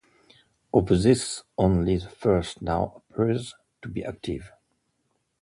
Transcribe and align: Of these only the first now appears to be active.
Of 0.73 0.87
these 0.87 1.43
only 1.59 1.97
the 1.97 2.09
first 2.09 2.63
now 2.63 3.03
appears 3.11 3.53
to 3.83 3.87
be 3.87 4.03
active. 4.03 4.51